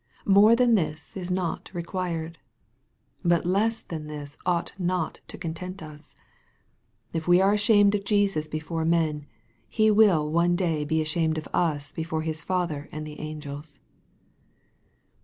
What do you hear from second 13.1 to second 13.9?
angels.